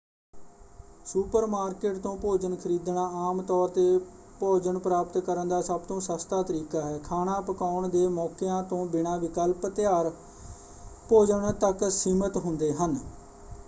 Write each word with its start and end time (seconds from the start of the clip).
Supermarket 1.05 1.97
ਤੋਂ 1.97 2.15
ਭੋਜਨ 2.17 2.55
ਖਰੀਦਣਾ 2.55 3.03
ਆਮ 3.19 3.41
ਤੌਰ 3.41 3.67
'ਤੇ 3.69 3.99
ਭੋਜਨ 4.39 4.77
ਪ੍ਰਾਪਤ 4.79 5.17
ਕਰਨ 5.19 5.47
ਦਾ 5.47 5.61
ਸਭ 5.61 5.79
ਤੋਂ 5.87 5.99
ਸਸਤਾ 6.01 6.41
ਤਰੀਕਾ 6.43 6.81
ਹੈ। 6.81 6.97
ਖਾਣਾ 7.03 7.39
ਪਕਾਉਣ 7.43 7.87
ਦੇ 7.89 8.07
ਮੌਕਿਆਂ 8.09 8.61
ਤੋਂ 8.63 8.85
ਬਿਨਾਂ 8.87 9.17
ਵਿਕਲਪ 9.19 9.67
ਤਿਆਰ 9.67 10.11
ਭੋਜਨ 11.09 11.51
ਤੱਕ 11.61 11.89
ਸੀਮਿਤ 11.91 12.37
ਹੁੰਦੇ 12.37 12.73
ਹਨ। 12.73 12.97